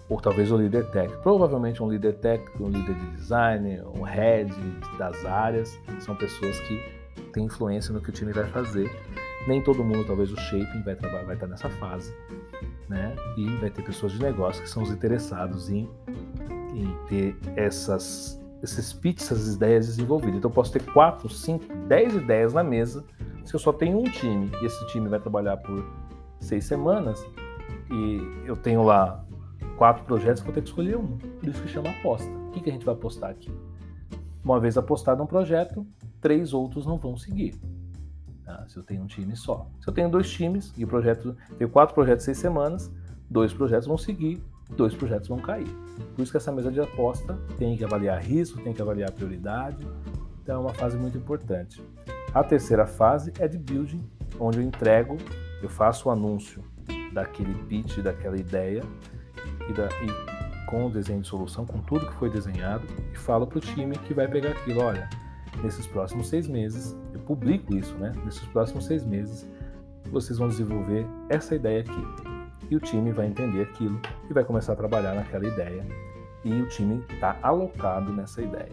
Ou 0.08 0.20
talvez 0.20 0.50
o 0.50 0.56
líder 0.56 0.90
técnico. 0.90 1.22
Provavelmente 1.22 1.82
um 1.82 1.88
líder 1.88 2.14
técnico, 2.14 2.64
um 2.64 2.68
líder 2.68 2.94
de 2.94 3.06
design, 3.12 3.80
um 3.94 4.02
head 4.02 4.52
das 4.98 5.24
áreas, 5.24 5.78
são 6.00 6.16
pessoas 6.16 6.58
que 6.60 6.80
têm 7.32 7.44
influência 7.44 7.94
no 7.94 8.00
que 8.00 8.10
o 8.10 8.12
time 8.12 8.32
vai 8.32 8.46
fazer. 8.46 8.90
Nem 9.46 9.62
todo 9.62 9.82
mundo, 9.82 10.04
talvez 10.04 10.32
o 10.32 10.36
shaping 10.36 10.82
vai, 10.82 10.94
vai 10.96 11.34
estar 11.34 11.46
nessa 11.46 11.68
fase, 11.70 12.14
né? 12.88 13.14
E 13.36 13.46
vai 13.56 13.70
ter 13.70 13.82
pessoas 13.82 14.12
de 14.12 14.22
negócio 14.22 14.62
que 14.62 14.68
são 14.68 14.82
os 14.82 14.90
interessados 14.90 15.70
em, 15.70 15.88
em 16.74 16.96
ter 17.08 17.36
essas 17.56 18.41
esses 18.62 18.92
pitches, 18.92 19.30
essas 19.32 19.54
ideias 19.54 19.86
desenvolvidas. 19.86 20.36
Então 20.36 20.50
eu 20.50 20.54
posso 20.54 20.72
ter 20.72 20.84
4, 20.92 21.28
5, 21.28 21.74
10 21.88 22.14
ideias 22.14 22.52
na 22.52 22.62
mesa, 22.62 23.04
Se 23.44 23.54
eu 23.54 23.58
só 23.58 23.72
tenho 23.72 23.98
um 23.98 24.04
time 24.04 24.50
e 24.62 24.66
esse 24.66 24.86
time 24.86 25.08
vai 25.08 25.18
trabalhar 25.18 25.56
por 25.56 25.84
seis 26.38 26.64
semanas 26.64 27.24
e 27.90 28.46
eu 28.46 28.56
tenho 28.56 28.84
lá 28.84 29.24
quatro 29.76 30.04
projetos, 30.04 30.40
eu 30.40 30.46
vou 30.46 30.54
ter 30.54 30.62
que 30.62 30.68
escolher 30.68 30.96
um. 30.96 31.18
Por 31.18 31.48
isso 31.48 31.60
que 31.60 31.68
chama 31.68 31.90
aposta. 31.90 32.30
O 32.30 32.50
que, 32.52 32.60
que 32.60 32.70
a 32.70 32.72
gente 32.72 32.84
vai 32.84 32.94
apostar 32.94 33.30
aqui? 33.30 33.52
Uma 34.44 34.60
vez 34.60 34.78
apostado 34.78 35.22
um 35.22 35.26
projeto, 35.26 35.84
três 36.20 36.52
outros 36.52 36.86
não 36.86 36.98
vão 36.98 37.16
seguir. 37.16 37.60
Tá? 38.44 38.64
Se 38.68 38.76
eu 38.76 38.82
tenho 38.82 39.02
um 39.02 39.06
time 39.06 39.34
só. 39.36 39.68
Se 39.80 39.88
eu 39.88 39.94
tenho 39.94 40.08
dois 40.08 40.30
times 40.30 40.72
e 40.76 40.84
o 40.84 40.88
projeto 40.88 41.36
tenho 41.58 41.70
quatro 41.70 41.94
projetos 41.94 42.24
seis 42.24 42.38
semanas, 42.38 42.92
dois 43.28 43.52
projetos 43.52 43.88
vão 43.88 43.98
seguir, 43.98 44.42
dois 44.76 44.94
projetos 44.94 45.28
vão 45.28 45.38
cair. 45.38 45.68
Por 46.14 46.22
isso 46.22 46.30
que 46.30 46.36
essa 46.36 46.52
mesa 46.52 46.70
de 46.70 46.80
aposta 46.80 47.38
tem 47.58 47.76
que 47.76 47.84
avaliar 47.84 48.20
risco, 48.20 48.60
tem 48.60 48.72
que 48.72 48.82
avaliar 48.82 49.10
prioridade. 49.10 49.86
Então 50.42 50.56
é 50.56 50.58
uma 50.58 50.74
fase 50.74 50.96
muito 50.96 51.16
importante. 51.16 51.82
A 52.34 52.42
terceira 52.42 52.86
fase 52.86 53.32
é 53.38 53.46
de 53.46 53.58
building, 53.58 54.02
onde 54.40 54.58
eu 54.58 54.62
entrego, 54.62 55.16
eu 55.62 55.68
faço 55.68 56.08
o 56.08 56.12
anúncio 56.12 56.62
daquele 57.12 57.54
pitch, 57.64 57.98
daquela 57.98 58.36
ideia, 58.36 58.82
e, 59.68 59.72
da, 59.72 59.86
e 59.86 60.66
com 60.66 60.86
o 60.86 60.90
desenho 60.90 61.20
de 61.20 61.28
solução, 61.28 61.66
com 61.66 61.78
tudo 61.80 62.06
que 62.06 62.14
foi 62.14 62.30
desenhado, 62.30 62.84
e 63.12 63.16
falo 63.16 63.46
para 63.46 63.58
o 63.58 63.60
time 63.60 63.96
que 63.98 64.14
vai 64.14 64.26
pegar 64.26 64.50
aquilo. 64.50 64.80
Olha, 64.80 65.08
nesses 65.62 65.86
próximos 65.86 66.28
seis 66.28 66.48
meses, 66.48 66.96
eu 67.12 67.20
publico 67.20 67.74
isso, 67.74 67.94
né? 67.96 68.12
Nesses 68.24 68.44
próximos 68.46 68.86
seis 68.86 69.04
meses, 69.04 69.46
vocês 70.10 70.38
vão 70.38 70.48
desenvolver 70.48 71.06
essa 71.28 71.54
ideia 71.54 71.82
aqui. 71.82 72.41
E 72.72 72.76
o 72.76 72.80
time 72.80 73.12
vai 73.12 73.26
entender 73.26 73.60
aquilo 73.64 74.00
e 74.30 74.32
vai 74.32 74.42
começar 74.44 74.72
a 74.72 74.76
trabalhar 74.76 75.14
naquela 75.14 75.46
ideia. 75.46 75.86
E 76.42 76.58
o 76.62 76.66
time 76.70 77.04
está 77.10 77.38
alocado 77.42 78.10
nessa 78.14 78.40
ideia. 78.40 78.72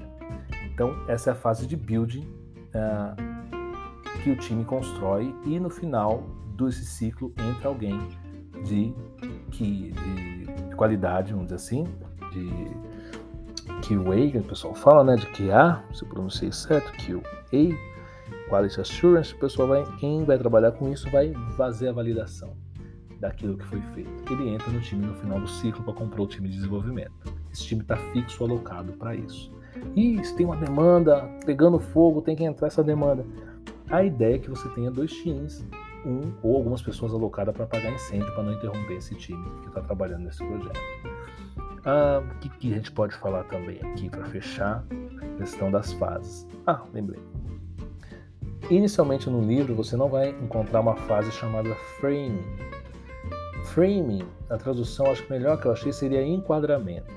Então, 0.74 0.96
essa 1.06 1.32
é 1.32 1.34
a 1.34 1.36
fase 1.36 1.68
de 1.68 1.75
building 1.75 2.25
uh, 2.70 4.22
que 4.24 4.32
o 4.32 4.38
time 4.38 4.63
constrói 4.63 5.36
e 5.46 5.60
no 5.60 5.70
final 5.70 6.24
desse 6.56 6.86
ciclo 6.86 7.34
entra 7.38 7.68
alguém 7.68 8.00
de, 8.63 8.96
que, 9.51 9.91
de 9.91 10.75
qualidade, 10.77 11.34
vamos 11.34 11.48
dizer 11.48 11.58
assim, 11.58 11.84
de 12.32 12.48
QA, 13.86 14.32
que 14.32 14.38
o 14.38 14.44
pessoal 14.44 14.74
fala, 14.75 15.03
né, 15.03 15.18
de 15.18 15.25
QA, 15.25 15.84
se 15.94 16.03
eu 16.06 16.08
pronunciei 16.08 16.53
certo, 16.53 16.89
QA, 16.94 17.75
Quality 18.48 18.79
Assurance, 18.79 19.34
o 19.34 19.39
pessoal 19.39 19.68
vai, 19.68 19.84
quem 19.98 20.24
vai 20.24 20.38
trabalhar 20.38 20.72
com 20.72 20.88
isso 20.88 21.10
vai 21.12 21.34
fazer 21.58 21.89
a 21.89 21.91
validação 21.91 22.69
daquilo 23.20 23.58
que 23.58 23.66
foi 23.66 23.82
feito. 23.94 24.34
Ele 24.34 24.50
entra 24.50 24.72
no 24.72 24.80
time 24.82 25.06
no 25.06 25.14
final 25.16 25.40
do 25.40 25.48
ciclo 25.48 25.84
para 25.84 25.94
comprar 25.94 26.22
o 26.22 26.28
time 26.28 26.48
de 26.48 26.56
desenvolvimento. 26.56 27.12
Esse 27.52 27.66
time 27.66 27.82
está 27.82 27.98
fixo, 27.98 28.44
alocado 28.44 28.94
para 28.94 29.16
isso. 29.16 29.52
E 29.96 30.24
se 30.24 30.36
tem 30.36 30.46
uma 30.46 30.58
demanda 30.58 31.30
pegando 31.46 31.80
fogo, 31.80 32.22
tem 32.22 32.36
que 32.36 32.44
entrar 32.44 32.68
essa 32.68 32.84
demanda. 32.84 33.26
A 33.90 34.04
ideia 34.04 34.36
é 34.36 34.40
que 34.40 34.50
você 34.50 34.68
tenha 34.70 34.92
dois 34.92 35.12
times, 35.12 35.66
um 36.06 36.32
ou 36.44 36.56
algumas 36.56 36.82
pessoas 36.82 37.14
alocadas 37.14 37.56
para 37.56 37.66
apagar 37.66 37.94
incêndio, 37.94 38.32
para 38.34 38.44
não 38.44 38.54
interromper 38.54 38.98
esse 38.98 39.16
time 39.16 39.44
que 39.62 39.68
está 39.68 39.82
trabalhando 39.82 40.24
nesse 40.24 40.46
projeto. 40.46 40.80
Ah, 41.86 42.22
o 42.24 42.40
que, 42.40 42.50
que 42.50 42.72
a 42.74 42.76
gente 42.76 42.92
pode 42.92 43.16
falar 43.16 43.44
também 43.46 43.80
aqui 43.82 44.10
para 44.10 44.26
fechar 44.26 44.84
questão 45.38 45.72
das 45.72 45.94
fases? 45.94 46.48
Ah, 46.68 46.84
lembrei. 46.94 47.20
Inicialmente 48.70 49.30
no 49.30 49.42
livro 49.42 49.74
você 49.74 49.96
não 49.96 50.10
vai 50.10 50.30
encontrar 50.30 50.82
uma 50.82 50.96
fase 50.96 51.32
chamada 51.32 51.74
framing. 52.00 52.44
Framing, 53.66 54.25
a 54.50 54.58
tradução 54.58 55.12
acho 55.12 55.24
que 55.24 55.32
melhor 55.32 55.60
que 55.60 55.68
eu 55.68 55.72
achei 55.72 55.94
seria 55.94 56.25
enquadramento. 56.25 57.13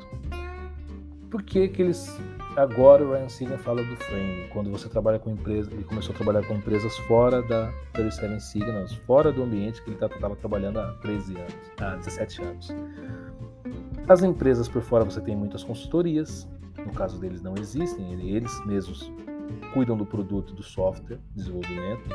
Por 1.31 1.43
que, 1.43 1.69
que 1.69 1.83
eles 1.83 2.19
Agora 2.57 3.03
o 3.03 3.13
Ryan 3.13 3.29
Segan 3.31 3.57
fala 3.57 3.83
do 3.83 3.97
frame, 3.97 4.47
quando 4.53 4.71
você 4.71 4.87
trabalha 4.87 5.19
com 5.19 5.31
empresas, 5.31 5.73
ele 5.73 5.85
começou 5.85 6.13
a 6.13 6.17
trabalhar 6.17 6.47
com 6.47 6.55
empresas 6.55 6.95
fora 6.99 7.41
da 7.43 7.73
37 7.95 8.43
Signals, 8.43 8.93
fora 9.07 9.33
do 9.33 9.43
ambiente 9.43 9.81
que 9.81 9.89
ele 9.89 9.97
estava 9.97 10.19
tá, 10.19 10.37
trabalhando 10.37 10.79
há 10.79 10.93
13 11.01 11.35
anos, 11.35 11.55
há 11.81 11.97
17 11.97 12.43
anos. 12.43 12.69
As 14.07 14.23
empresas 14.23 14.69
por 14.69 14.83
fora 14.83 15.03
você 15.03 15.21
tem 15.23 15.35
muitas 15.35 15.65
consultorias, 15.65 16.47
no 16.85 16.93
caso 16.93 17.19
deles 17.19 17.41
não 17.41 17.55
existem, 17.57 18.13
eles 18.13 18.67
mesmos 18.67 19.11
cuidam 19.73 19.97
do 19.97 20.05
produto, 20.05 20.53
do 20.53 20.63
software, 20.63 21.19
desenvolvimento. 21.35 22.11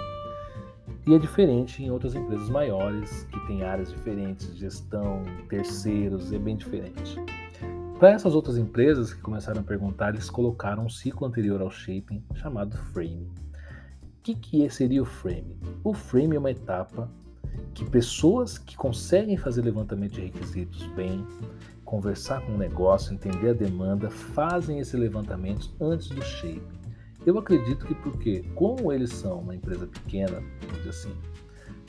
E 1.07 1.13
é 1.13 1.17
diferente 1.17 1.81
em 1.81 1.89
outras 1.89 2.15
empresas 2.15 2.49
maiores, 2.49 3.23
que 3.31 3.39
têm 3.47 3.63
áreas 3.63 3.89
diferentes, 3.93 4.53
gestão, 4.57 5.23
terceiros, 5.47 6.33
é 6.33 6.37
bem 6.37 6.57
diferente. 6.57 7.15
Para 7.97 8.11
essas 8.11 8.35
outras 8.35 8.57
empresas 8.57 9.13
que 9.13 9.21
começaram 9.21 9.61
a 9.61 9.63
perguntar, 9.63 10.09
eles 10.09 10.29
colocaram 10.29 10.85
um 10.85 10.89
ciclo 10.89 11.25
anterior 11.25 11.61
ao 11.61 11.71
shaping 11.71 12.21
chamado 12.35 12.77
framing. 12.91 13.31
O 14.03 14.21
que, 14.21 14.35
que 14.35 14.69
seria 14.69 15.01
o 15.01 15.05
framing? 15.05 15.57
O 15.81 15.93
framing 15.93 16.35
é 16.35 16.39
uma 16.39 16.51
etapa 16.51 17.09
que 17.73 17.89
pessoas 17.89 18.57
que 18.57 18.75
conseguem 18.75 19.37
fazer 19.37 19.61
levantamento 19.61 20.11
de 20.11 20.21
requisitos 20.25 20.85
bem, 20.87 21.25
conversar 21.85 22.41
com 22.41 22.51
o 22.51 22.57
negócio, 22.57 23.13
entender 23.13 23.51
a 23.51 23.53
demanda, 23.53 24.09
fazem 24.09 24.79
esse 24.79 24.97
levantamento 24.97 25.73
antes 25.79 26.09
do 26.09 26.21
shaping. 26.21 26.76
Eu 27.27 27.37
acredito 27.37 27.85
que 27.85 27.93
porque, 27.93 28.41
como 28.55 28.89
eles 28.89 29.09
são 29.09 29.39
uma 29.39 29.53
empresa 29.53 29.85
pequena, 29.85 30.41
vamos 30.61 30.77
dizer 30.77 30.89
assim, 30.91 31.13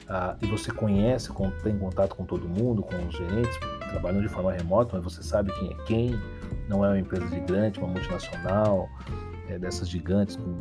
ah, 0.09 0.37
e 0.43 0.47
você 0.49 0.73
conhece, 0.73 1.33
tem 1.63 1.79
contato 1.79 2.17
com 2.17 2.25
todo 2.25 2.49
mundo, 2.49 2.83
com 2.83 2.97
os 3.07 3.15
gerentes, 3.15 3.57
trabalham 3.89 4.21
de 4.21 4.27
forma 4.27 4.51
remota, 4.51 4.97
mas 4.97 5.05
você 5.05 5.23
sabe 5.23 5.53
quem 5.53 5.71
é 5.71 5.75
quem, 5.85 6.21
não 6.69 6.85
é 6.85 6.89
uma 6.89 6.99
empresa 6.99 7.29
gigante, 7.29 7.79
uma 7.79 7.87
multinacional, 7.87 8.89
é, 9.49 9.57
dessas 9.57 9.89
gigantes 9.89 10.35
com, 10.35 10.59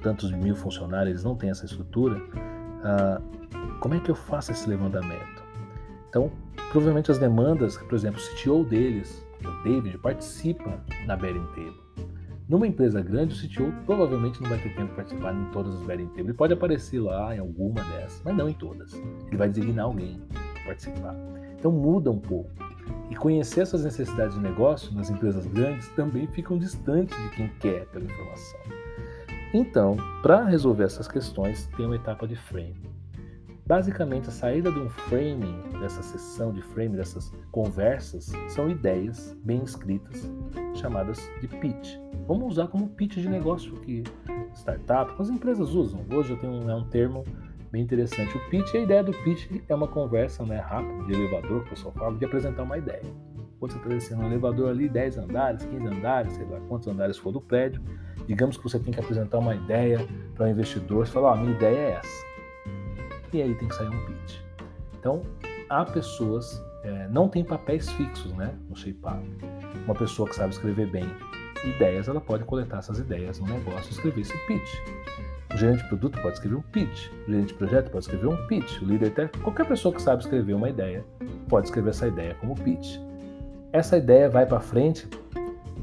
tantos 0.00 0.30
mil 0.30 0.54
funcionários, 0.54 1.10
eles 1.10 1.24
não 1.24 1.34
têm 1.34 1.50
essa 1.50 1.64
estrutura. 1.64 2.22
Ah, 2.84 3.20
como 3.80 3.96
é 3.96 3.98
que 3.98 4.12
eu 4.12 4.14
faço 4.14 4.52
esse 4.52 4.68
levantamento? 4.68 5.42
Então, 6.08 6.30
provavelmente 6.70 7.10
as 7.10 7.18
demandas, 7.18 7.76
por 7.78 7.96
exemplo, 7.96 8.20
o 8.20 8.36
CTO 8.36 8.62
deles, 8.62 9.26
o 9.44 9.64
David, 9.64 9.98
participa 9.98 10.80
na 11.04 11.16
Betting 11.16 11.46
Table. 11.46 11.89
Numa 12.50 12.66
empresa 12.66 13.00
grande, 13.00 13.32
o 13.32 13.48
CTO 13.48 13.72
provavelmente 13.86 14.42
não 14.42 14.50
vai 14.50 14.58
ter 14.58 14.74
tempo 14.74 14.88
de 14.88 14.96
participar 14.96 15.32
em 15.32 15.44
todas 15.52 15.72
as 15.72 15.82
betting 15.82 16.08
tables. 16.08 16.24
Ele 16.24 16.34
pode 16.34 16.52
aparecer 16.52 16.98
lá 16.98 17.32
em 17.32 17.38
alguma 17.38 17.80
dessas, 17.84 18.20
mas 18.24 18.36
não 18.36 18.48
em 18.48 18.54
todas. 18.54 18.92
Ele 19.28 19.36
vai 19.36 19.48
designar 19.48 19.84
alguém 19.84 20.20
para 20.54 20.64
participar. 20.64 21.14
Então 21.56 21.70
muda 21.70 22.10
um 22.10 22.18
pouco. 22.18 22.50
E 23.08 23.14
conhecer 23.14 23.60
essas 23.60 23.84
necessidades 23.84 24.34
de 24.34 24.42
negócio 24.42 24.92
nas 24.92 25.08
empresas 25.10 25.46
grandes 25.46 25.88
também 25.90 26.26
ficam 26.26 26.58
distantes 26.58 27.16
de 27.16 27.36
quem 27.36 27.48
quer 27.60 27.82
aquela 27.82 28.04
informação. 28.04 28.58
Então, 29.54 29.96
para 30.20 30.44
resolver 30.44 30.82
essas 30.82 31.06
questões, 31.06 31.68
tem 31.76 31.86
uma 31.86 31.94
etapa 31.94 32.26
de 32.26 32.34
frame. 32.34 32.74
Basicamente, 33.70 34.28
a 34.28 34.32
saída 34.32 34.68
de 34.72 34.80
um 34.80 34.88
framing, 34.90 35.62
dessa 35.78 36.02
sessão 36.02 36.52
de 36.52 36.60
frame, 36.60 36.96
dessas 36.96 37.32
conversas, 37.52 38.32
são 38.48 38.68
ideias 38.68 39.38
bem 39.44 39.62
escritas, 39.62 40.28
chamadas 40.74 41.20
de 41.40 41.46
pitch. 41.46 41.96
Vamos 42.26 42.54
usar 42.54 42.66
como 42.66 42.88
pitch 42.88 43.18
de 43.18 43.28
negócio 43.28 43.72
que 43.82 44.02
startup, 44.54 45.14
as 45.20 45.30
empresas 45.30 45.72
usam. 45.72 46.04
Hoje 46.12 46.32
eu 46.32 46.36
tenho 46.36 46.68
é 46.68 46.74
um 46.74 46.82
termo 46.88 47.22
bem 47.70 47.80
interessante. 47.80 48.36
O 48.36 48.40
pitch, 48.50 48.74
a 48.74 48.78
ideia 48.78 49.04
do 49.04 49.12
pitch 49.22 49.48
é 49.68 49.72
uma 49.76 49.86
conversa 49.86 50.44
né, 50.44 50.56
rápida, 50.56 51.04
de 51.04 51.12
elevador, 51.12 51.60
que 51.60 51.68
o 51.68 51.70
pessoal 51.70 51.94
fala, 51.94 52.18
de 52.18 52.24
apresentar 52.24 52.64
uma 52.64 52.76
ideia. 52.76 53.04
Você 53.60 53.76
está 53.76 53.88
descendo 53.88 54.22
um 54.22 54.26
elevador 54.26 54.70
ali, 54.70 54.88
10 54.88 55.16
andares, 55.18 55.64
15 55.64 55.86
andares, 55.86 56.32
sei 56.32 56.44
lá 56.46 56.58
quantos 56.66 56.88
andares 56.88 57.16
for 57.18 57.30
do 57.30 57.40
prédio, 57.40 57.80
digamos 58.26 58.56
que 58.56 58.64
você 58.64 58.80
tem 58.80 58.92
que 58.92 58.98
apresentar 58.98 59.38
uma 59.38 59.54
ideia 59.54 60.04
para 60.34 60.46
o 60.46 60.48
um 60.48 60.50
investidor, 60.50 61.06
você 61.06 61.12
fala, 61.12 61.34
a 61.34 61.36
minha 61.36 61.52
ideia 61.52 61.76
é 61.76 61.90
essa 61.92 62.29
e 63.32 63.42
aí 63.42 63.54
tem 63.54 63.68
que 63.68 63.74
sair 63.74 63.88
um 63.88 64.06
pitch. 64.06 64.38
Então, 64.98 65.22
há 65.68 65.84
pessoas, 65.84 66.62
é, 66.82 67.08
não 67.08 67.28
tem 67.28 67.44
papéis 67.44 67.90
fixos 67.92 68.32
né, 68.34 68.54
no 68.68 68.76
ShapeUp. 68.76 69.24
Uma 69.84 69.94
pessoa 69.94 70.28
que 70.28 70.34
sabe 70.34 70.52
escrever 70.52 70.90
bem 70.90 71.04
ideias, 71.64 72.08
ela 72.08 72.20
pode 72.20 72.44
coletar 72.44 72.78
essas 72.78 72.98
ideias 72.98 73.38
no 73.38 73.46
negócio 73.46 73.88
e 73.88 73.92
escrever 73.92 74.20
esse 74.20 74.36
pitch. 74.46 74.74
O 75.52 75.56
gerente 75.56 75.82
de 75.82 75.88
produto 75.88 76.20
pode 76.20 76.34
escrever 76.34 76.56
um 76.56 76.62
pitch, 76.62 77.08
o 77.26 77.30
gerente 77.30 77.48
de 77.48 77.54
projeto 77.54 77.90
pode 77.90 78.04
escrever 78.04 78.28
um 78.28 78.46
pitch, 78.46 78.80
o 78.82 78.84
líder 78.84 79.10
técnico, 79.10 79.40
qualquer 79.44 79.66
pessoa 79.66 79.94
que 79.94 80.00
sabe 80.00 80.22
escrever 80.22 80.54
uma 80.54 80.68
ideia 80.68 81.04
pode 81.48 81.66
escrever 81.66 81.90
essa 81.90 82.06
ideia 82.06 82.34
como 82.36 82.54
pitch. 82.54 82.98
Essa 83.72 83.98
ideia 83.98 84.28
vai 84.28 84.46
para 84.46 84.60
frente 84.60 85.08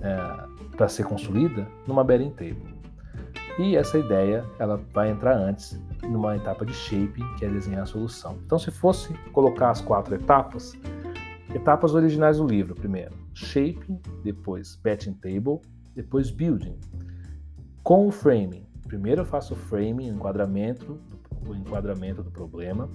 é, 0.02 0.76
para 0.76 0.88
ser 0.88 1.04
construída 1.04 1.68
numa 1.86 2.04
betting 2.04 2.32
table. 2.32 2.78
E 3.60 3.76
essa 3.76 3.98
ideia 3.98 4.46
ela 4.60 4.80
vai 4.94 5.10
entrar 5.10 5.36
antes 5.36 5.82
numa 6.10 6.36
etapa 6.36 6.66
de 6.66 6.74
shaping, 6.74 7.24
que 7.38 7.46
é 7.46 7.50
desenhar 7.50 7.84
a 7.84 7.86
solução. 7.86 8.38
Então, 8.46 8.58
se 8.58 8.72
fosse 8.72 9.14
colocar 9.32 9.72
as 9.72 9.82
quatro 9.82 10.16
etapas, 10.16 10.74
etapas 11.54 11.94
originais 11.94 12.38
do 12.38 12.46
livro, 12.46 12.76
primeiro 12.76 13.16
shaping, 13.38 14.00
depois 14.24 14.76
betting 14.84 15.14
table, 15.14 15.62
depois 15.96 16.32
building. 16.32 16.78
Com 17.84 18.08
o 18.08 18.12
framing, 18.12 18.66
primeiro 18.88 19.22
eu 19.22 19.26
faço 19.26 19.54
o 19.54 19.58
framing, 19.58 20.12
o 20.12 20.16
enquadramento, 20.16 21.00
o 21.48 21.54
enquadramento 21.54 22.24
do 22.24 22.32
problema 22.32 22.90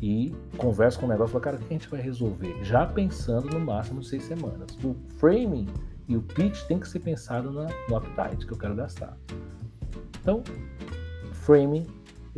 e 0.00 0.34
converso 0.56 1.00
com 1.00 1.06
o 1.06 1.08
negócio, 1.08 1.32
falo, 1.32 1.44
cara, 1.44 1.56
o 1.56 1.58
que 1.60 1.66
a 1.66 1.72
gente 1.72 1.88
vai 1.88 2.00
resolver? 2.00 2.64
Já 2.64 2.86
pensando 2.86 3.48
no 3.48 3.60
máximo 3.60 4.02
seis 4.02 4.24
semanas. 4.24 4.76
O 4.82 4.94
framing 5.18 5.66
e 6.08 6.16
o 6.16 6.22
pitch 6.22 6.62
tem 6.62 6.78
que 6.78 6.88
ser 6.88 7.00
pensado 7.00 7.52
na, 7.52 7.66
no 7.88 7.96
update 7.96 8.46
que 8.46 8.52
eu 8.52 8.58
quero 8.58 8.74
gastar. 8.74 9.16
Então, 10.22 10.42
framing, 11.32 11.86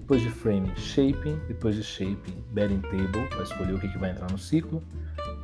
Depois 0.00 0.22
de 0.22 0.30
framing, 0.30 0.74
shaping. 0.76 1.38
Depois 1.46 1.76
de 1.76 1.84
shaping, 1.84 2.42
bedding 2.52 2.80
table, 2.80 3.28
para 3.28 3.42
escolher 3.42 3.74
o 3.74 3.78
que, 3.78 3.86
que 3.88 3.98
vai 3.98 4.10
entrar 4.10 4.30
no 4.30 4.38
ciclo. 4.38 4.82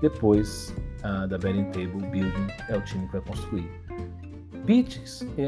Depois 0.00 0.74
uh, 1.04 1.28
da 1.28 1.36
bedding 1.36 1.70
table, 1.72 2.00
building 2.10 2.46
é 2.70 2.76
o 2.76 2.82
time 2.82 3.06
que 3.06 3.12
vai 3.12 3.20
construir. 3.20 3.70
Pitches 4.64 5.20
e, 5.36 5.42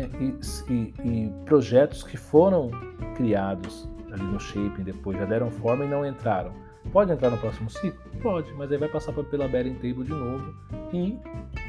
e, 0.71 0.95
e, 1.05 1.33
projetos 1.47 2.05
que 2.05 2.17
foram 2.17 2.71
criados 3.17 3.89
ali 4.13 4.23
no 4.23 4.39
shaping 4.39 4.85
depois 4.85 5.19
já 5.19 5.25
deram 5.25 5.51
forma 5.51 5.85
e 5.85 5.89
não 5.89 6.07
entraram. 6.07 6.53
Pode 6.93 7.11
entrar 7.11 7.31
no 7.31 7.39
próximo 7.39 7.69
ciclo? 7.71 7.99
Pode, 8.23 8.53
mas 8.55 8.71
aí 8.71 8.79
vai 8.79 8.89
passar 8.89 9.13
pela 9.13 9.49
bedding 9.49 9.75
table 9.75 10.05
de 10.05 10.13
novo 10.13 10.55
e 10.93 11.19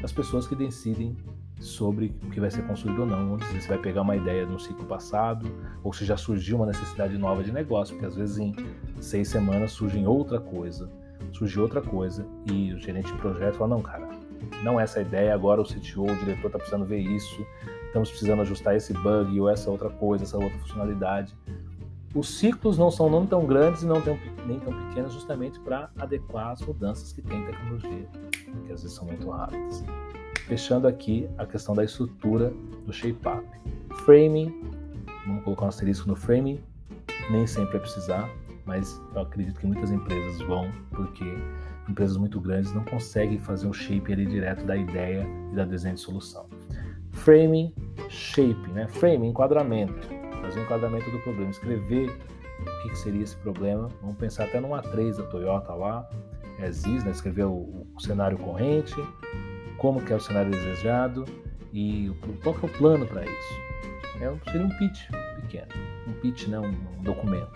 as 0.03 0.11
pessoas 0.11 0.45
que 0.45 0.55
decidem 0.55 1.17
sobre 1.59 2.15
o 2.23 2.29
que 2.29 2.39
vai 2.39 2.49
ser 2.49 2.65
construído 2.65 3.01
ou 3.01 3.05
não. 3.05 3.29
Vamos 3.29 3.45
dizer, 3.47 3.61
se 3.61 3.67
vai 3.67 3.77
pegar 3.77 4.01
uma 4.01 4.15
ideia 4.15 4.45
no 4.45 4.59
ciclo 4.59 4.85
passado 4.85 5.51
ou 5.83 5.93
se 5.93 6.05
já 6.05 6.17
surgiu 6.17 6.57
uma 6.57 6.65
necessidade 6.65 7.17
nova 7.17 7.43
de 7.43 7.51
negócio, 7.51 7.95
porque 7.95 8.07
às 8.07 8.15
vezes 8.15 8.37
em 8.37 8.55
seis 8.99 9.27
semanas 9.27 9.71
surge 9.71 10.05
outra 10.05 10.39
coisa, 10.39 10.89
surge 11.33 11.59
outra 11.59 11.81
coisa 11.81 12.25
e 12.45 12.73
o 12.73 12.79
gerente 12.79 13.11
de 13.11 13.17
projeto 13.19 13.55
fala, 13.55 13.75
não, 13.75 13.81
cara, 13.81 14.07
não 14.63 14.79
é 14.79 14.83
essa 14.83 15.01
ideia, 15.01 15.33
agora 15.33 15.61
o 15.61 15.65
CTO, 15.65 16.03
o 16.03 16.15
diretor 16.15 16.47
está 16.47 16.57
precisando 16.57 16.85
ver 16.85 16.99
isso, 16.99 17.45
estamos 17.85 18.09
precisando 18.09 18.41
ajustar 18.41 18.75
esse 18.75 18.93
bug 18.93 19.39
ou 19.39 19.49
essa 19.49 19.69
outra 19.69 19.89
coisa, 19.89 20.23
essa 20.23 20.37
outra 20.37 20.57
funcionalidade. 20.59 21.35
Os 22.15 22.39
ciclos 22.39 22.77
não 22.77 22.89
são 22.89 23.07
não 23.07 23.25
tão 23.25 23.45
grandes 23.45 23.83
e 23.83 23.85
não 23.85 24.01
tão, 24.01 24.17
nem 24.47 24.59
tão 24.59 24.73
pequenos 24.87 25.13
justamente 25.13 25.59
para 25.59 25.91
adequar 25.99 26.51
as 26.51 26.61
mudanças 26.61 27.13
que 27.13 27.21
tem 27.21 27.45
tecnologia, 27.45 28.07
que 28.65 28.73
às 28.73 28.81
vezes 28.81 28.93
são 28.93 29.05
muito 29.05 29.29
rápidas. 29.29 29.83
Fechando 30.49 30.87
aqui 30.87 31.29
a 31.37 31.45
questão 31.45 31.75
da 31.75 31.83
estrutura 31.83 32.51
do 32.83 32.91
shape-up. 32.91 33.45
Framing, 34.03 34.51
vamos 35.27 35.43
colocar 35.43 35.65
um 35.65 35.67
asterisco 35.67 36.07
no 36.07 36.15
framing, 36.15 36.59
nem 37.29 37.45
sempre 37.45 37.77
é 37.77 37.79
precisar, 37.79 38.27
mas 38.65 38.99
eu 39.13 39.21
acredito 39.21 39.59
que 39.59 39.67
muitas 39.67 39.91
empresas 39.91 40.41
vão, 40.47 40.71
porque 40.89 41.23
empresas 41.87 42.17
muito 42.17 42.41
grandes 42.41 42.73
não 42.73 42.83
conseguem 42.83 43.37
fazer 43.37 43.67
um 43.67 43.73
shape 43.73 44.11
ali 44.11 44.25
direto 44.25 44.65
da 44.65 44.75
ideia 44.75 45.23
e 45.51 45.55
da 45.55 45.65
desenho 45.65 45.93
de 45.93 46.01
solução. 46.01 46.47
Framing, 47.11 47.71
shape, 48.09 48.71
né? 48.71 48.87
Framing, 48.87 49.27
enquadramento, 49.27 49.93
fazer 50.41 50.61
um 50.61 50.63
enquadramento 50.63 51.11
do 51.11 51.19
problema, 51.19 51.51
escrever 51.51 52.09
o 52.09 52.81
que, 52.81 52.89
que 52.89 52.97
seria 52.97 53.21
esse 53.21 53.37
problema. 53.37 53.87
Vamos 54.01 54.17
pensar 54.17 54.45
até 54.45 54.59
no 54.59 54.69
A3 54.69 55.15
da 55.15 55.23
Toyota 55.27 55.75
lá, 55.75 56.09
é 56.57 56.71
ZIS, 56.71 57.03
né? 57.03 57.11
escrever 57.11 57.45
o, 57.45 57.85
o 57.95 57.99
cenário 57.99 58.37
corrente, 58.39 58.95
como 59.79 60.01
que 60.01 60.13
é 60.13 60.15
o 60.15 60.19
cenário 60.19 60.51
desejado 60.51 61.25
e 61.73 62.11
qual 62.43 62.53
que 62.55 62.65
é 62.65 62.69
o 62.69 62.71
plano 62.71 63.05
para 63.07 63.23
isso. 63.23 63.69
É, 64.21 64.51
seria 64.51 64.67
um 64.67 64.77
pitch 64.77 65.09
pequeno, 65.41 65.67
um 66.07 66.13
pitch, 66.21 66.47
né, 66.47 66.59
um, 66.59 66.67
um 66.99 67.03
documento. 67.03 67.51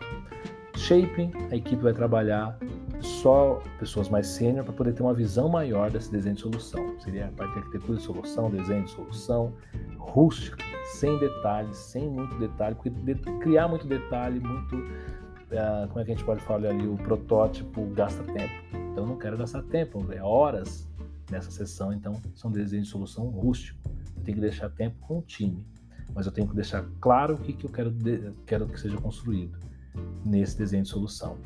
Shaping, 0.76 1.32
a 1.52 1.56
equipe 1.56 1.84
vai 1.84 1.94
trabalhar 1.94 2.58
só 3.00 3.62
pessoas 3.80 4.10
mais 4.10 4.28
sênior 4.28 4.66
para 4.66 4.74
poder 4.74 4.94
ter 4.94 5.04
uma 5.04 5.14
visão 5.14 5.50
maior 5.50 5.92
desse 5.92 6.12
desenho 6.12 6.36
de 6.36 6.42
solução. 6.42 7.00
Seria 7.00 7.28
a 7.28 7.32
parte 7.32 7.54
de 7.54 7.60
arquitetura 7.60 7.98
de 7.98 8.04
solução, 8.04 8.50
desenho 8.50 8.84
de 8.86 8.92
solução, 8.92 9.54
rústica, 9.98 10.58
sem 10.86 11.18
detalhes, 11.20 11.78
sem 11.78 12.10
muito 12.10 12.36
detalhe, 12.40 12.76
porque 12.76 12.90
de, 12.90 13.16
criar 13.40 13.68
muito 13.68 13.86
detalhe, 13.86 14.40
muito. 14.40 14.76
Uh, 14.76 15.88
como 15.90 16.00
é 16.00 16.06
que 16.06 16.12
a 16.12 16.16
gente 16.16 16.26
pode 16.26 16.42
falar 16.42 16.70
ali? 16.70 16.88
O 16.88 16.96
protótipo 16.96 17.86
gasta 17.94 18.24
tempo. 18.24 18.54
Então, 18.92 19.06
não 19.06 19.18
quero 19.18 19.38
gastar 19.38 19.62
tempo, 19.64 20.04
é 20.12 20.22
horas 20.22 20.90
nessa 21.34 21.52
sessão, 21.52 21.92
então 21.92 22.22
são 22.36 22.52
desenhos 22.52 22.86
de 22.86 22.92
solução 22.92 23.26
rústico. 23.28 23.80
Eu 24.16 24.24
tenho 24.24 24.36
que 24.36 24.42
deixar 24.42 24.70
tempo 24.70 24.96
com 25.02 25.20
o 25.20 25.22
time, 25.22 25.66
mas 26.14 26.26
eu 26.26 26.32
tenho 26.32 26.48
que 26.48 26.56
deixar 26.56 26.86
claro 27.02 27.36
o 27.36 27.38
que, 27.38 27.54
que 27.54 27.66
eu 27.66 27.70
quero, 27.70 27.92
de, 27.92 28.32
quero 28.46 28.68
que 28.68 28.80
seja 28.80 28.98
construído 28.98 29.58
nesse 30.24 30.58
desenho 30.58 30.84
de 30.84 30.90
solução. 30.90 31.38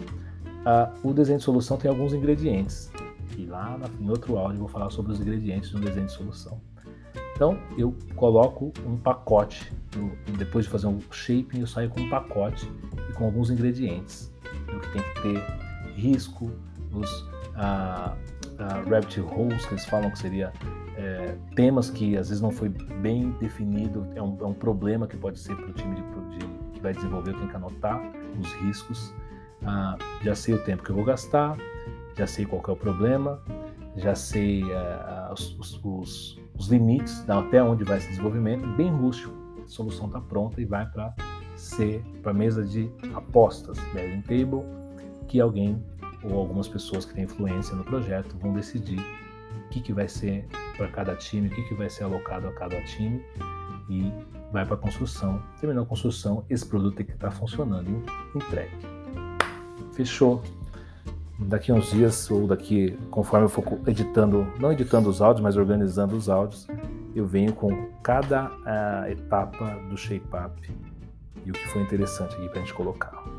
Ah, 0.65 0.93
o 1.03 1.13
desenho 1.13 1.39
de 1.39 1.43
solução 1.43 1.77
tem 1.77 1.89
alguns 1.89 2.13
ingredientes, 2.13 2.91
e 3.37 3.45
lá 3.45 3.79
em 3.99 4.09
outro 4.09 4.37
áudio 4.37 4.55
eu 4.55 4.59
vou 4.59 4.67
falar 4.67 4.89
sobre 4.89 5.11
os 5.11 5.19
ingredientes 5.19 5.71
do 5.71 5.79
desenho 5.79 6.05
de 6.05 6.11
solução. 6.11 6.61
Então 7.35 7.57
eu 7.77 7.95
coloco 8.15 8.73
um 8.85 8.97
pacote, 8.97 9.71
depois 10.37 10.65
de 10.65 10.71
fazer 10.71 10.87
um 10.87 10.99
shaping, 11.11 11.59
eu 11.59 11.67
saio 11.67 11.89
com 11.89 12.01
um 12.01 12.09
pacote 12.09 12.69
e 13.09 13.13
com 13.13 13.25
alguns 13.25 13.49
ingredientes. 13.49 14.31
O 14.67 14.79
que 14.79 14.91
tem 14.91 15.01
que 15.01 15.21
ter 15.21 15.93
risco, 15.95 16.51
os, 16.91 17.29
ah, 17.57 18.15
uh, 18.59 18.89
rabbit 18.89 19.19
holes, 19.19 19.65
que 19.65 19.73
eles 19.73 19.85
falam 19.85 20.11
que 20.11 20.19
seria 20.19 20.51
é, 20.97 21.35
temas 21.55 21.89
que 21.89 22.17
às 22.17 22.29
vezes 22.29 22.41
não 22.41 22.51
foi 22.51 22.69
bem 22.69 23.31
definido, 23.39 24.07
é 24.15 24.21
um, 24.21 24.35
é 24.41 24.45
um 24.45 24.53
problema 24.53 25.07
que 25.07 25.15
pode 25.15 25.39
ser 25.39 25.55
para 25.55 25.67
o 25.67 25.73
time 25.73 25.95
de, 25.95 26.39
de, 26.39 26.45
que 26.73 26.81
vai 26.81 26.93
desenvolver, 26.93 27.33
tenho 27.33 27.47
que 27.47 27.55
anotar 27.55 28.01
os 28.39 28.51
riscos, 28.53 29.13
uh, 29.61 30.23
já 30.23 30.33
sei 30.33 30.55
o 30.55 30.63
tempo 30.63 30.83
que 30.83 30.89
eu 30.89 30.95
vou 30.95 31.05
gastar, 31.05 31.55
já 32.15 32.25
sei 32.25 32.45
qual 32.45 32.63
é 32.67 32.71
o 32.71 32.75
problema, 32.75 33.39
já 33.95 34.15
sei 34.15 34.63
uh, 34.63 35.33
os, 35.33 35.79
os, 35.83 36.39
os, 36.57 36.67
limites, 36.67 37.27
até 37.29 37.61
onde 37.61 37.83
vai 37.83 37.99
esse 37.99 38.09
desenvolvimento, 38.09 38.67
bem 38.75 38.89
rústico, 38.89 39.33
a 39.63 39.67
solução 39.67 40.07
está 40.07 40.19
pronta 40.19 40.59
e 40.59 40.65
vai 40.65 40.87
para 40.87 41.13
ser 41.55 42.03
para 42.23 42.33
mesa 42.33 42.63
de 42.63 42.91
apostas, 43.13 43.77
betting 43.93 44.21
table, 44.21 44.63
que 45.27 45.39
alguém 45.39 45.83
ou 46.23 46.37
algumas 46.37 46.67
pessoas 46.67 47.05
que 47.05 47.13
têm 47.13 47.23
influência 47.23 47.75
no 47.75 47.83
projeto 47.83 48.37
vão 48.37 48.53
decidir 48.53 48.99
o 48.99 49.69
que, 49.69 49.81
que 49.81 49.93
vai 49.93 50.07
ser 50.07 50.47
para 50.75 50.87
cada 50.89 51.15
time, 51.15 51.47
o 51.47 51.51
que, 51.51 51.63
que 51.63 51.73
vai 51.73 51.89
ser 51.89 52.03
alocado 52.03 52.47
a 52.47 52.53
cada 52.53 52.81
time 52.83 53.23
e 53.89 54.11
vai 54.51 54.65
para 54.65 54.75
a 54.75 54.77
construção. 54.77 55.41
Terminou 55.59 55.83
a 55.83 55.87
construção, 55.87 56.45
esse 56.49 56.65
produto 56.65 56.95
tem 56.95 57.05
que 57.05 57.13
estar 57.13 57.29
tá 57.29 57.35
funcionando 57.35 57.89
e 57.89 58.37
entregue. 58.37 58.75
Fechou. 59.93 60.43
Daqui 61.39 61.71
uns 61.71 61.91
dias, 61.91 62.31
ou 62.31 62.47
daqui, 62.47 62.97
conforme 63.11 63.45
eu 63.45 63.49
for 63.49 63.63
editando, 63.85 64.51
não 64.59 64.71
editando 64.71 65.07
os 65.07 65.21
áudios, 65.21 65.43
mas 65.43 65.55
organizando 65.55 66.15
os 66.15 66.29
áudios, 66.29 66.67
eu 67.15 67.27
venho 67.27 67.53
com 67.53 67.89
cada 68.01 68.47
uh, 68.47 69.11
etapa 69.11 69.75
do 69.87 69.95
shape 69.95 70.25
up 70.35 70.75
e 71.45 71.51
o 71.51 71.53
que 71.53 71.67
foi 71.67 71.83
interessante 71.83 72.35
aqui 72.35 72.49
para 72.49 72.57
a 72.57 72.61
gente 72.61 72.73
colocar. 72.73 73.36